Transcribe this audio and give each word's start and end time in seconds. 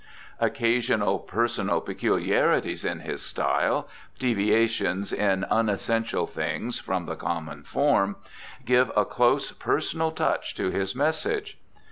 Occasional 0.39 1.19
personal 1.19 1.79
peculiarities 1.79 2.83
in 2.83 3.01
his 3.01 3.21
style, 3.21 3.87
deviations 4.17 5.13
in 5.13 5.43
unessential 5.51 6.25
things 6.25 6.79
from 6.79 7.05
the 7.05 7.15
common 7.15 7.61
form, 7.61 8.15
give 8.65 8.91
a 8.97 9.05
close 9.05 9.51
personal 9.51 10.09
touch 10.09 10.55
to 10.55 10.71
his 10.71 10.95
message. 10.95 11.59